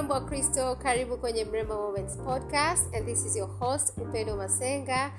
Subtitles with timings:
[0.00, 5.10] mrembo wa kristo karibu kwenye mrembo moments podcast and this is your host upendo masenga.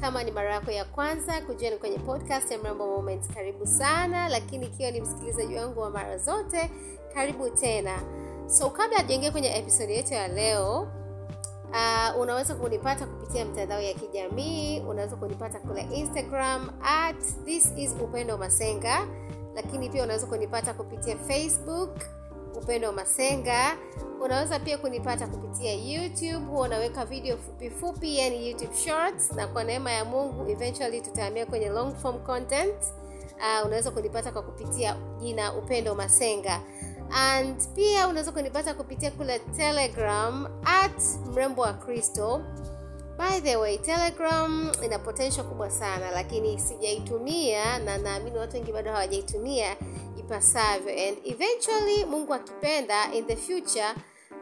[0.00, 4.66] Kama ni mara yako ya kwanza kujoin kwenye podcast ya mrembo moments karibu sana lakini
[4.66, 6.70] ikiwa ni msikilizaji wangu wa mara zote
[7.14, 7.98] karibu tena.
[8.46, 10.88] So kabla hatujaingia kwenye episode yetu ya leo
[11.70, 18.38] Uh, unaweza kunipata kupitia mtandao ya kijamii unaweza kunipata kule instagram at this is upendo
[18.38, 19.06] masenga
[19.54, 21.90] lakini pia unaweza kunipata kupitia facebook
[22.56, 23.76] upendo masenga.
[24.20, 26.46] Unaweza pia kunipata kupitia youtube.
[26.50, 27.38] Huwa unaweka video
[27.80, 29.32] fupi yani youtube shorts.
[29.32, 32.74] Na kwa neema ya mungu eventually tutahamia kwenye long form content.
[33.36, 36.60] Uh, unaweza kunipata kwa kupitia jina upendo masenga.
[37.10, 42.42] And pia unaweza kunipata kupitia kule telegram at mrembo wa kristo.
[43.18, 48.90] By the way telegram ina potential kubwa sana lakini sijaitumia na naamini watu wengi bado
[48.92, 49.76] hawajaitumia
[50.24, 51.08] ipasavyo.
[51.08, 53.94] And eventually mungu akipenda in the future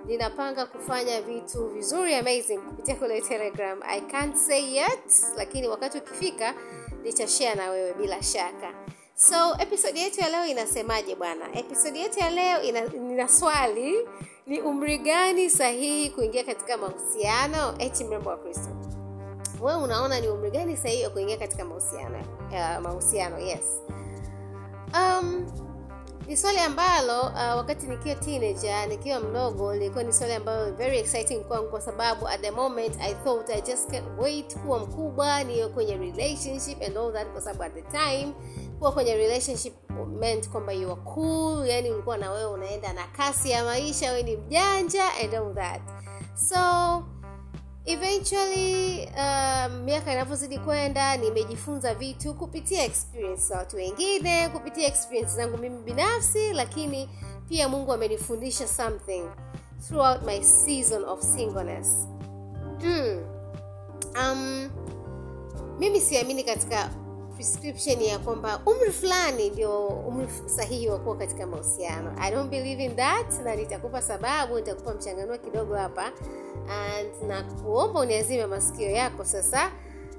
[0.06, 3.83] ninapanga kufanya vitu vizuri amazing kupitia kule telegram.
[3.83, 6.55] I can't say yet lakini wakati ukifika
[7.03, 8.75] nitashare na wewe bila shaka.
[9.15, 11.59] So episodi yetu ya leo inasemaje bwana?
[11.59, 14.09] Episodi yetu ya leo ina, ina swali
[14.47, 17.75] ni umri gani sahihi kuingia katika mahusiano?
[17.78, 18.69] Eti mrembo wa kristo.
[19.61, 22.19] Wewe unaona ni umri gani sahihi wa kuingia katika mahusiano
[22.51, 23.65] uh, mahusiano yes.
[24.95, 25.47] Um,
[26.27, 31.41] ni swali ambalo uh, wakati nikiwa teenager nikiwa mdogo lilikuwa ni swali ambalo very exciting
[31.45, 35.69] kwangu kwa sababu at the moment i thought i just can't wait kuwa mkubwa niwe
[35.69, 38.33] kwenye relationship and all that kwa sababu at the time
[38.78, 39.75] kuwa kwenye relationship
[40.19, 44.23] meant kwamba you are cool yani ulikuwa na wewe unaenda na kasi ya maisha wewe
[44.23, 45.81] ni mjanja and all that.
[46.34, 46.56] So
[47.84, 55.58] eventually uh, miaka inavyozidi kwenda nimejifunza vitu kupitia experience za watu wengine kupitia experience zangu
[55.58, 57.08] mimi binafsi lakini
[57.48, 59.22] pia mungu amenifundisha something
[59.88, 61.88] throughout my season of singleness
[62.82, 63.25] mm.
[64.22, 64.71] um,
[65.78, 66.91] mimi siamini katika
[67.34, 72.12] prescription ya kwamba umri fulani ndio umri sahihi wa kuwa katika mahusiano.
[72.20, 76.12] I don't believe in that na nitakupa sababu nitakupa mchanganua kidogo hapa.
[76.71, 79.71] And na kuomba uniazime masikio yako sasa.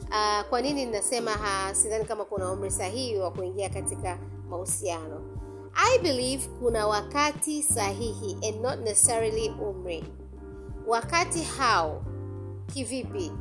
[0.10, 1.32] Uh, kwa nini ninasema
[1.74, 4.18] sidhani kama kuna umri sahihi wa kuingia katika
[4.50, 5.22] mahusiano.
[5.76, 10.04] I believe kuna wakati sahihi and not necessarily umri.
[10.88, 12.02] Wakati how?
[12.74, 13.32] Kivipi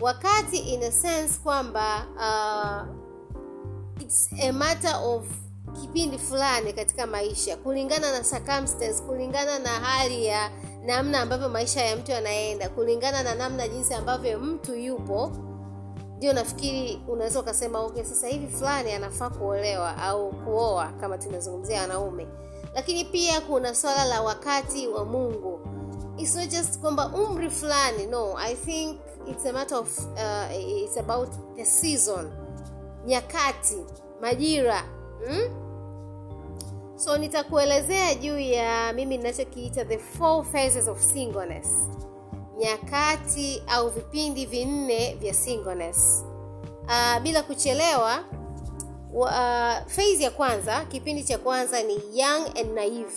[0.00, 5.24] wakati in a sense kwamba uh, it's a matter of
[5.80, 7.56] kipindi fulani katika maisha.
[7.56, 10.50] Kulingana na circumstance kulingana na hali ya
[10.84, 15.32] namna ambavyo maisha ya mtu yanaenda kulingana na namna jinsi ambavyo mtu yupo
[16.16, 22.26] ndio nafikiri unaweza ukasema okay sasa hivi fulani anafaa kuolewa au kuoa kama tunazungumzia wanaume.
[22.74, 25.60] Lakini pia kuna swala la wakati wa mungu
[26.18, 30.96] it's not just kwamba umri fulani no i think it's a matter of uh, it's
[30.96, 32.30] about the season
[33.06, 33.84] nyakati
[34.20, 34.82] majira
[35.26, 35.68] hmm?
[36.96, 41.66] so nitakuelezea juu ya mimi ninachokiita the four phases of singleness.
[42.58, 46.24] Nyakati au vipindi vinne vya singleness.
[46.84, 48.24] Uh, bila kuchelewa
[49.14, 49.28] uh,
[49.86, 53.16] phase ya kwanza kipindi cha kwanza ni young and naive.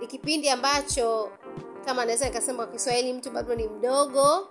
[0.00, 1.30] Ni kipindi ambacho
[1.84, 4.48] kama naweza nikasema kwa kiswahili mtu bado ni mdogo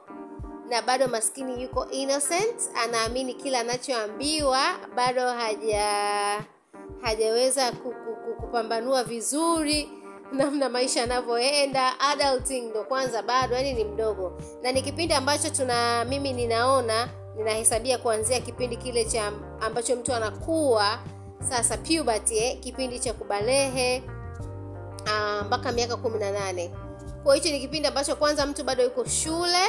[0.70, 2.62] na bado maskini yuko innocent.
[2.84, 4.62] Anaamini kila anachoambiwa
[4.96, 5.84] bado haja
[7.02, 7.72] hajaweza
[8.42, 9.90] kupambanua vizuri
[10.32, 12.00] namna maisha yanavyoenda.
[12.00, 14.42] Adulting ndo kwanza bado yani ni mdogo.
[14.64, 21.00] Na ni kipindi ambacho tuna mimi ninaona ninahesabia kuanzia kipindi kile cha ambacho mtu anakuwa
[21.50, 24.04] sasa puberty eh, kipindi cha kubalehe
[25.46, 26.72] mpaka uh, miaka kumi na nane
[27.28, 29.64] kwa hicho ni kipindi ambacho kwanza mtu bado yuko shule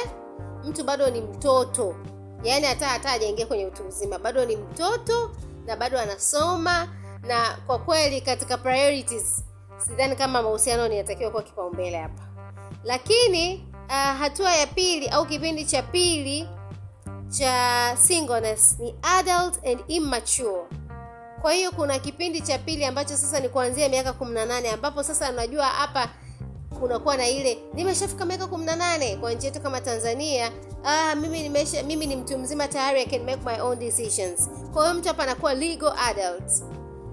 [0.63, 1.95] mtu bado ni mtoto.
[2.43, 5.31] Yaani hata hata hajaingia kwenye utu uzima bado ni mtoto
[5.65, 6.87] na bado anasoma.
[7.27, 9.43] Na kwa kweli katika priorities
[9.77, 12.23] sidhani kama mahusiano ninatakiwa kuwa kipaumbele hapa.
[12.83, 16.49] Lakini uh, hatua ya pili au kipindi cha pili
[17.29, 20.61] cha singleness ni adult and immature.
[21.41, 25.65] Kwa hiyo kuna kipindi cha pili ambacho sasa ni kuanzia miaka 18 ambapo sasa unajua
[25.65, 26.09] hapa
[26.79, 30.51] kunakuwa na ile nimeshafika miaka 18 kwa nchi yetu kama tanzania.
[30.83, 34.49] Ah, mimi nimesha mimi ni mtu mzima tayari i can make my own decisions.
[34.73, 36.51] Kwa hiyo mtu hapa anakuwa legal adult.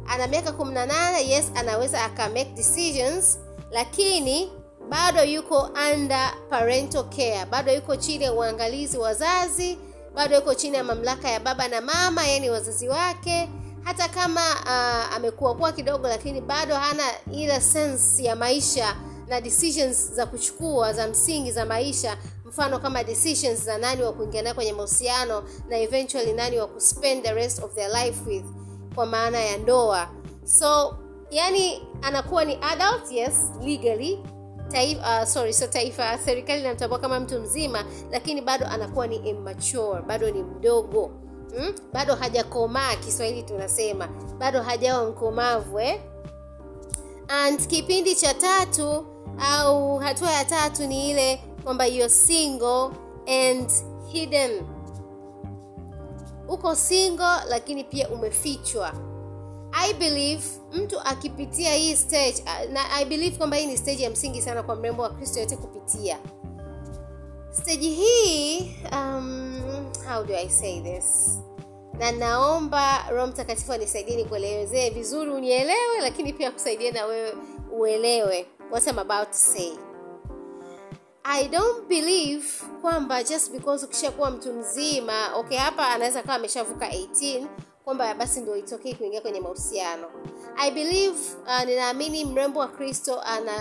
[0.06, 3.38] Ana miaka 18 yes anaweza aka make decisions
[3.70, 4.52] lakini
[4.88, 7.46] bado yuko under parental care.
[7.50, 9.78] Bado yuko chini ya uangalizi wazazi
[10.14, 13.48] bado yuko chini ya mamlaka ya baba na mama yani wazazi wake.
[13.84, 17.02] Hata kama uh, amekuwa kuwa kidogo lakini bado hana
[17.32, 18.96] ile sense ya maisha
[19.28, 24.42] na decisions za kuchukua za msingi za maisha mfano kama decisions za nani wa kuingia
[24.42, 28.44] naye kwenye mahusiano na eventually nani wa kuspend the rest of their life with
[28.94, 30.08] kwa maana ya ndoa
[30.44, 30.96] so
[31.30, 34.18] yani anakuwa ni adult yes legally
[34.72, 40.02] taifa, uh, sorry so taifa serikali inamtambua kama mtu mzima lakini bado anakuwa ni immature
[40.06, 41.10] bado ni mdogo
[41.56, 41.74] hmm?
[41.92, 44.08] bado hajakomaa kiswahili tunasema
[44.38, 46.00] bado hajawa mkomavu eh?
[47.28, 49.06] and kipindi cha tatu
[49.38, 52.90] au hatua ya tatu ni ile kwamba you're single
[53.26, 53.70] and
[54.12, 54.62] hidden.
[56.48, 58.92] Uko single lakini pia umefichwa.
[59.72, 60.42] I believe
[60.72, 64.76] mtu akipitia hii stage na i believe kwamba hii ni stage ya msingi sana kwa
[64.76, 66.18] mrembo wa kristo yote kupitia.
[67.50, 69.62] Stage hii um,
[70.12, 71.38] how do i say this?
[71.98, 77.32] Na naomba roho mtakatifu anisaidie nikuelezee vizuri unielewe lakini pia kusaidie na wewe
[77.78, 79.72] uelewe what I'm about to say?
[81.24, 82.44] I don't believe
[82.82, 87.46] kwamba just because ukishakuwa mtu mzima okay hapa anaweza kawa ameshavuka 18
[87.84, 90.06] kwamba basi ndio itokee kuingia kwenye mahusiano.
[90.56, 93.52] I believe uh, ninaamini mrembo wa kristo ana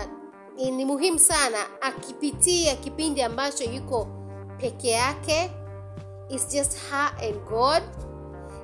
[0.56, 4.08] ni muhimu sana akipitia kipindi ambacho yuko
[4.58, 5.52] peke yake.
[6.30, 7.84] It's just her and god.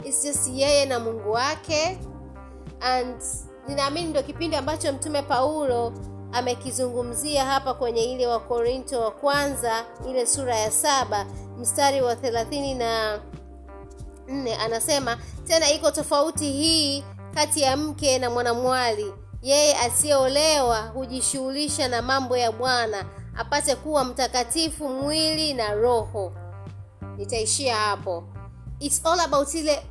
[0.06, 1.98] It's just yeye na mungu wake.
[2.82, 3.22] And
[3.68, 5.94] ninaamini ndio kipindi ambacho mtume paulo
[6.32, 11.26] amekizungumzia hapa kwenye ile wa korinto wa kwanza ile sura ya saba
[11.60, 13.20] mstari wa thelathini na
[14.28, 15.18] nne anasema
[15.48, 19.14] tena iko tofauti hii kati ya mke na mwanamwali.
[19.42, 23.06] Yeye asiyeolewa hujishughulisha na mambo ya bwana
[23.38, 26.34] apate kuwa mtakatifu mwili na roho.
[27.18, 28.24] Nitaishia hapo.
[28.80, 29.84] Its all about ile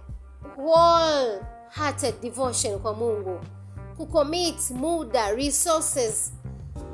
[0.57, 1.41] whole
[1.71, 3.41] hearted devotion kwa mungu
[4.05, 6.33] kucommit muda resources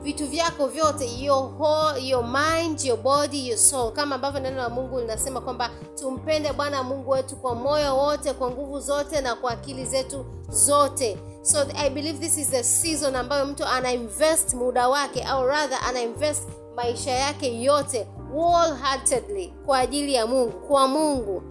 [0.02, 3.92] vitu vyako vyote your whole, your mind your body your soul.
[3.92, 5.70] Kama ambavyo neno la mungu linasema kwamba
[6.00, 11.18] tumpende bwana mungu wetu kwa moyo wote kwa nguvu zote na kwa akili zetu zote.
[11.42, 16.42] So i believe this is the season ambayo mtu anainvest muda wake au rather anainvest
[16.76, 21.42] maisha yake yote wholeheartedly kwa ajili ya mungu kwa mungu.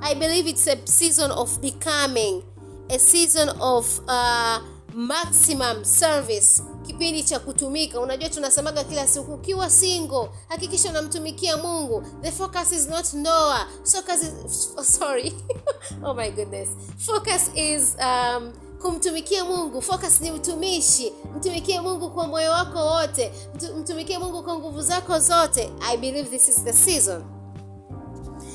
[0.00, 2.42] I believe it's a season of becoming
[2.90, 4.60] a season of uh,
[4.94, 6.62] maximum service.
[6.86, 8.00] Kipindi cha kutumika.
[8.00, 12.02] Unajua tunasemaga kila siku ukiwa single hakikisha unamtumikia mungu.
[12.22, 15.32] The focus is not ndoa so is, sorry.
[16.04, 16.68] Oh my goodness.
[16.98, 18.52] Focus is um,
[18.82, 19.82] kumtumikia mungu.
[19.82, 21.12] Focus ni utumishi.
[21.36, 23.32] Mtumikie mungu kwa moyo wako wote.
[23.78, 25.70] Mtumikie mungu kwa nguvu zako zote.
[25.80, 27.39] I believe this is the season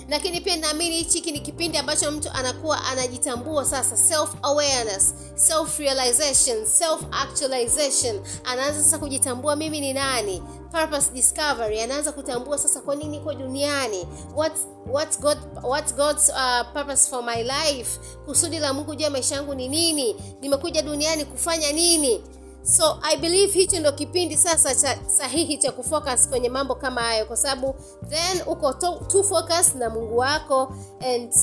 [0.09, 3.97] lakini pia naamini hichi ni kipindi ambacho mtu anakuwa anajitambua sasa.
[3.97, 10.43] Self awareness self realization self actualization anaanza sasa kujitambua mimi ni nani?
[10.71, 11.81] Purpose discovery.
[11.81, 14.07] Anaanza kutambua sasa kwa nini niko duniani?
[14.35, 14.53] What
[14.91, 17.99] what's god what's god's uh, purpose for my life?
[18.25, 20.15] Kusudi la mungu juu ya maisha yangu ni nini?
[20.41, 22.23] Nimekuja duniani kufanya nini
[22.65, 27.25] so i believe hicho ndo kipindi sasa cha sahihi cha kufocus kwenye mambo kama hayo
[27.25, 27.75] kwa sababu
[28.09, 30.75] then uko to, to focus na mungu wako
[31.13, 31.33] and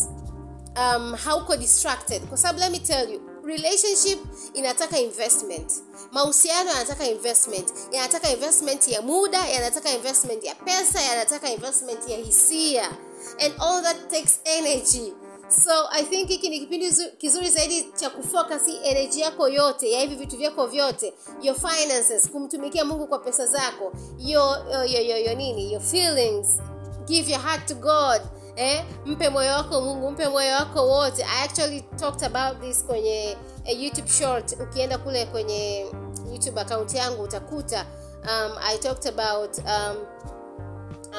[0.76, 2.22] um, hauko distracted.
[2.28, 4.18] Kwa sababu let me tell you relationship
[4.54, 5.72] inataka investment.
[6.12, 7.72] Mahusiano yanataka investment.
[7.92, 12.88] Yanataka investment ya muda yanataka investment ya pesa yanataka investment ya hisia.
[13.40, 15.12] And all that takes energy
[15.52, 20.14] so i think hiki ni kipindi kizuri zaidi cha kufocus energy yako yote ya hivi
[20.14, 25.36] vitu vyako vyote your finances kumtumikia mungu kwa pesa zako your, your, your, your, your
[25.36, 26.46] nini your feelings
[27.06, 28.22] give your heart to god
[28.56, 28.84] eh?
[29.06, 33.70] mpe moyo wako mungu mpe moyo wako wote i actually talked about this kwenye a
[33.72, 35.86] youtube short ukienda kule kwenye
[36.32, 37.86] youtube account yangu utakuta
[38.24, 39.96] um, i talked about um,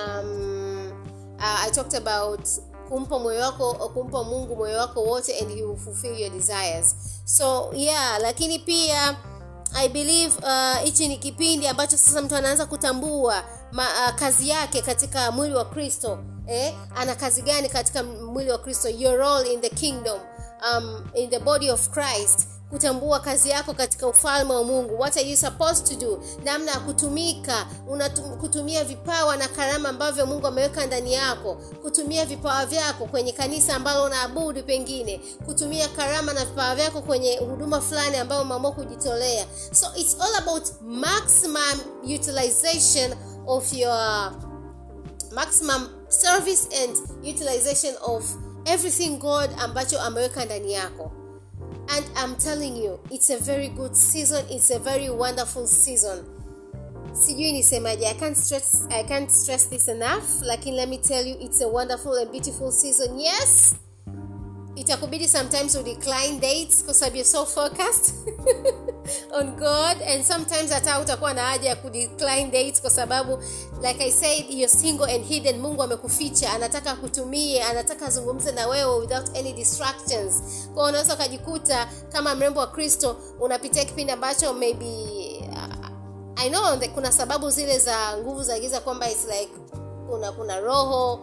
[0.06, 0.92] um,
[1.38, 2.48] uh, i talked about
[2.94, 6.96] kumpa moyo wako kumpa mungu moyo wako wote and he will fulfill your desires.
[7.26, 9.16] So yeah lakini pia
[9.74, 10.34] i believe
[10.84, 15.56] hichi uh, ni kipindi ambacho sasa mtu anaanza kutambua ma, uh, kazi yake katika mwili
[15.56, 16.74] wa kristo eh?
[16.96, 18.90] ana kazi gani katika mwili wa kristo?
[18.90, 20.20] Your role in the kingdom
[20.74, 25.00] um, in the body of christ kutambua kazi yako katika ufalme wa mungu.
[25.00, 26.24] What are you supposed to do?
[26.44, 27.66] Namna ya kutumika.
[28.40, 31.56] Kutumia vipawa na karama ambavyo mungu ameweka ndani yako.
[31.82, 35.22] Kutumia vipawa vyako kwenye kanisa ambalo unaabudu pengine.
[35.46, 39.46] Kutumia karama na vipawa vyako kwenye huduma fulani ambayo umeamua kujitolea.
[39.72, 43.14] So it's all about maximum utilization
[43.48, 44.32] of your
[45.32, 46.98] maximum service and
[47.30, 48.24] utilization of
[48.66, 51.12] everything god ambacho ameweka ndani yako
[51.90, 54.46] and i'm telling you it's a very good season.
[54.50, 56.26] It's a very wonderful season.
[57.14, 60.42] See you sijui nisemaje I can't stress, I can't stress this enough.
[60.42, 63.20] Lakini let me tell you it's a wonderful and beautiful season.
[63.20, 63.76] Yes!
[64.76, 68.16] Itakubidi sometimes you decline dates because you're so focused
[69.40, 70.02] on god.
[70.14, 73.44] And sometimes hata utakuwa na haja ya kudecline dates kwa sababu
[73.82, 75.60] like i said you're single and hidden.
[75.60, 80.44] Mungu amekuficha anataka kutumie anataka azungumze na wewe without any distractions.
[80.74, 84.86] Kwao unaweza ukajikuta kama mrembo wa kristo unapitia kipindi ambacho maybe
[85.52, 89.52] uh, i know kuna sababu zile za nguvu za giza kwamba it's like
[90.14, 91.20] kuna kuna roho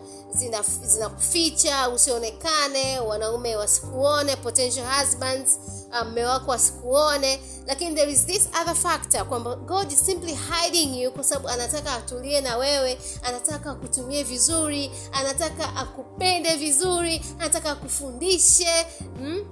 [0.82, 5.58] zinakuficha zina usionekane wanaume wasikuone potential husbands
[6.06, 11.02] mme um, wako asikuone lakini there is this other factor kwamba god is simply hiding
[11.02, 18.86] you kwa sababu anataka atulie na wewe anataka akutumie vizuri anataka akupende vizuri anataka akufundishe
[19.20, 19.44] mm?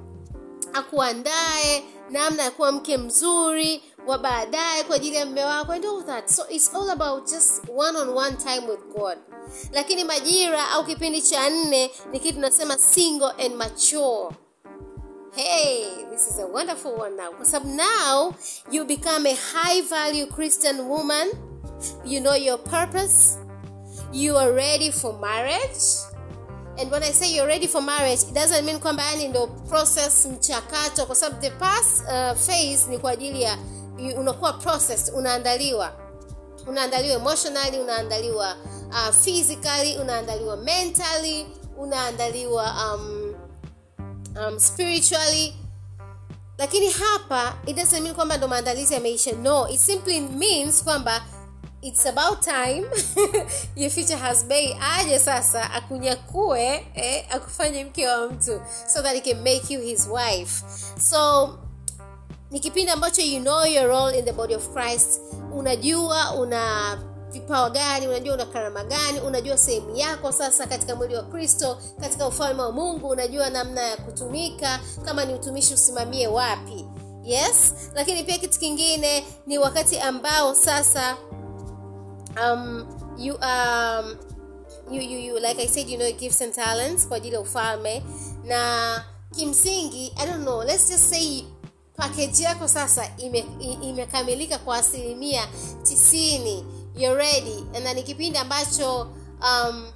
[0.73, 6.04] akuandae namna ya kuwa mke mzuri wa baadaye kwa ajili ya mme wako and all
[6.04, 9.18] that so it's all about just one on one time with god
[9.73, 14.28] lakini majira au kipindi cha nne ni kitu tunasema single and mature.
[15.37, 17.33] Hey this is a wonderful one now.
[17.45, 18.35] Sababu now
[18.71, 21.28] you become a high value christian woman.
[22.05, 23.37] You know your purpose.
[24.12, 25.85] You are ready for marriage.
[26.78, 30.26] And when i say you're ready for marriage it doesn't mean kwamba yani ndo process
[30.26, 31.07] mchakato.
[31.07, 33.59] Kwa sababu the past uh, phase ni kwa ajili ya
[34.17, 35.93] unakuwa process unaandaliwa
[36.69, 38.57] unaandaliwa emotionally unaandaliwa
[38.89, 41.47] uh, physically unaandaliwa mentally
[41.79, 43.35] unaandaliwa um,
[44.47, 45.55] um, spiritually.
[46.59, 49.33] Lakini hapa it doesn't mean kwamba ndo maandalizi yameisha.
[49.33, 51.23] No it simply means kwamba
[51.83, 52.87] it's about time
[53.77, 59.43] your future husband aje sasa akunyakue eh, akufanye mke wa mtu so that he can
[59.43, 60.65] make you his wife.
[61.01, 61.49] So
[62.51, 65.21] ni kipindi ambacho you know your role in the body of christ
[65.55, 66.99] unajua una
[67.33, 72.26] vipawa gani unajua una karama gani unajua sehemu yako sasa katika mwili wa kristo katika
[72.26, 76.87] ufalme wa mungu unajua namna ya kutumika kama ni utumishi usimamie wapi.
[77.25, 77.75] Yes?
[77.95, 81.17] Lakini pia kitu kingine ni wakati ambao sasa
[82.43, 82.87] um,
[83.19, 84.17] you, um,
[84.90, 88.02] you, you, you like i said you know gifts and talents kwa ajili ya ufalme.
[88.45, 89.05] Na
[89.37, 91.43] kimsingi i don't know let's just say
[92.02, 93.11] pakeji yako sasa
[93.83, 95.49] imekamilika kwa asilimia
[95.83, 96.64] tisini.
[96.97, 97.64] You're ready.
[97.85, 99.00] Na ni kipindi ambacho
[99.43, 99.87] um,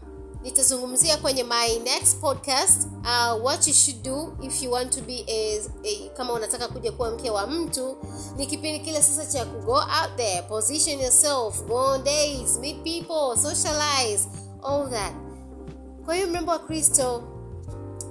[0.42, 5.24] nitazungumzia kwenye my next podcast uh, what you should do if you want to be
[5.28, 7.96] a, a, kama unataka kuja kuwa mke wa mtu.
[8.36, 13.36] Ni kipindi kile sasa cha kugo out there position yourself go on days meet people
[13.42, 14.28] socialize
[14.62, 15.12] all that.
[16.04, 17.22] Kwa hiyo mrembo wa kristo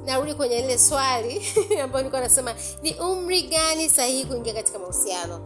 [0.05, 1.41] narudi kwenye lile swali
[1.83, 5.41] ambayo nilikuwa nasema ni umri gani sahihi kuingia katika mahusiano?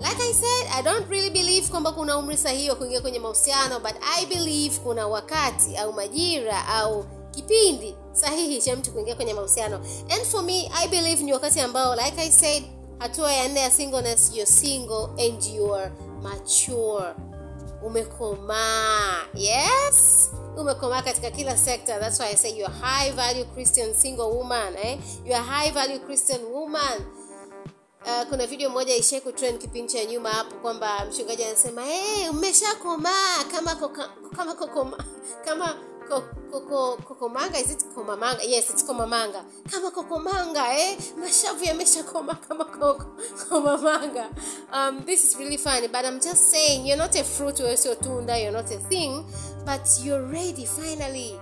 [0.00, 3.80] Like i said i don't really believe kwamba kuna umri sahihi wa kuingia kwenye mahusiano
[3.80, 9.76] but i believe kuna wakati au majira au kipindi sahihi cha mtu kuingia kwenye mahusiano.
[10.10, 12.64] And for me i believe ni wakati ambao like i said
[12.98, 17.14] hatua ya nne ya singleness you're single and you're mature
[17.82, 19.26] umekomaa.
[19.34, 20.30] Yes.
[20.56, 24.98] Umekomaa katika kila sector that's why i say you're high value christian single woman eh?
[25.24, 27.00] you're high value christian woman.
[28.06, 33.44] Uh, kuna video moja ishai kutrend kipindi cha nyuma hapo kwamba mchungaji anasema hey, umeshakomaa.
[33.52, 35.04] Kama koka, kama kokoma,
[35.44, 35.76] kama
[36.10, 37.58] kokomanga?
[37.60, 40.96] Is it komamanga yes it's komamanga kama kokomanga eh?
[41.18, 44.28] Mashavu yameshakoma kama komamanga
[44.72, 47.94] um this is really funny but i'm just saying you're not a fruit wewe sio
[47.94, 49.24] tunda you're not a thing
[49.64, 51.38] but you're ready finally.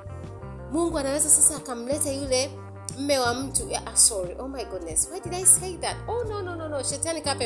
[0.72, 2.50] Mungu anaweza sasa akamleta yule
[2.98, 3.68] mme wa mtu.
[3.68, 4.36] Yeah, sorry.
[4.38, 5.08] Oh my goodness.
[5.12, 5.96] Why did i say that?
[6.08, 6.82] Oh no no no no.
[6.82, 7.36] Shetani kaa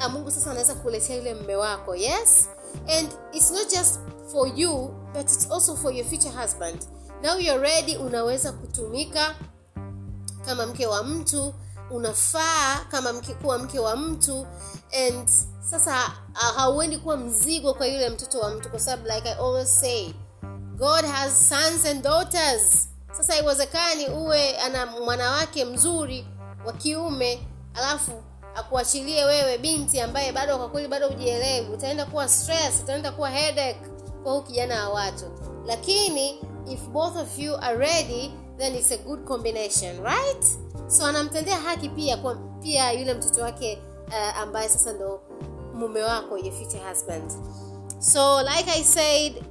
[0.00, 1.94] ah, mungu sasa anaweza kuletea yule mme wako.
[1.94, 2.48] Yes
[2.98, 4.00] and it's not just
[4.32, 6.86] for you but it's also for your future husband.
[7.22, 9.34] Now you're ready unaweza kutumika
[10.46, 11.54] kama mke wa mtu
[11.90, 14.46] unafaa kama mke kuwa mke wa mtu.
[15.08, 15.28] And
[15.70, 19.80] sasa uh, hauendi kuwa mzigo kwa yule mtoto wa mtu kwa sababu like i always
[19.80, 20.12] say
[20.78, 22.88] god has sons and daughters.
[23.16, 26.26] Sasa iwezekani uwe ana mwanawake mzuri
[26.66, 28.22] wa kiume alafu
[28.54, 31.66] akuachilie wewe binti ambaye bado kwa kweli bado hujielewi.
[31.74, 33.80] Utaenda kuwa stress utaenda kuwa headache
[34.22, 35.24] kwa huu kijana wa watu.
[35.66, 36.30] Lakini
[36.72, 40.44] if both of you are ready then it's a good combination right?
[40.88, 43.78] So anamtendea haki pia kwa pia yule mtoto wake
[44.08, 45.20] uh, ambaye sasa ndo
[45.74, 47.30] mume wako your future husband.
[47.98, 49.42] So like i said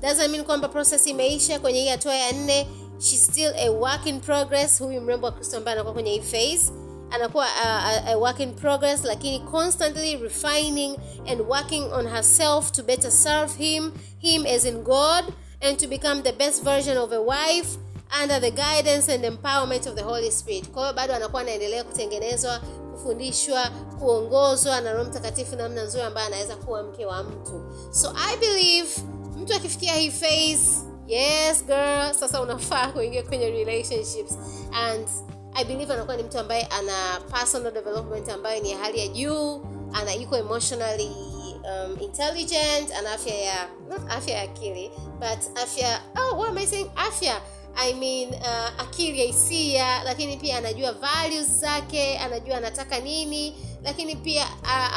[0.00, 2.66] doesn't mean kwamba process imeisha kwenye hii hatua ya nne.
[2.98, 4.78] She's still a work in progress.
[4.78, 6.72] Huyu mrembo wa kristo ambaye anakuwa kwenye hii phase
[7.10, 10.96] anakuwa a, a, a work in progress lakini constantly refining
[11.28, 15.24] and working on herself to better serve him him as in god
[15.60, 17.78] and to become the best version of a wife
[18.22, 20.70] under the guidance and empowerment of the holy spirit.
[20.70, 22.60] Kwa hiyo bado anakuwa anaendelea kutengenezwa
[22.92, 27.62] kufundishwa kuongozwa na roho mtakatifu namna nzuri ambayo anaweza kuwa mke wa mtu.
[27.92, 28.88] So i believe
[29.38, 30.68] mtu akifikia hii phase
[31.06, 34.34] yes girl sasa unafaa kuingia kwenye relationships.
[34.72, 35.08] And
[35.54, 39.62] i believe anakuwa ni mtu ambaye ana personal development ambayo ni ya hali ya juu
[39.92, 41.10] ana yuko emotionally
[41.64, 44.90] um, intelligent ana afya ya not afya ya akili
[45.20, 46.90] but afya oh, what am I saying?
[46.96, 47.40] afya
[47.76, 54.16] I mean uh, akili ya hisia lakini pia anajua values zake anajua anataka nini lakini
[54.16, 54.46] pia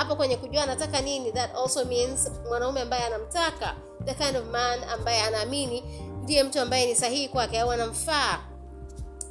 [0.10, 4.84] uh, kwenye kujua anataka nini that also means mwanaume ambaye anamtaka the kind of man
[4.84, 5.84] ambaye anaamini
[6.24, 8.40] ndiye mtu ambaye ni sahihi kwake au anamfaa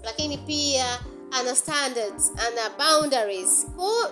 [0.03, 1.01] lakini pia
[1.33, 3.67] ana standards ana boundaries.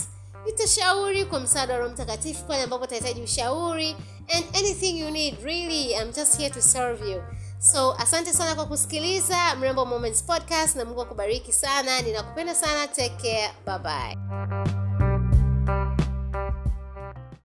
[0.47, 3.97] nitashauri kwa msaada wa mtakatifu pale ambapo utahitaji ushauri
[4.37, 7.23] and anything you need really i'm just here to serve you
[7.61, 12.01] so asante sana kwa kusikiliza mrembo moments podcast na mungu akubariki sana.
[12.03, 12.89] Ninakupenda sana.
[12.89, 13.51] Take care.
[13.67, 14.80] Bye bye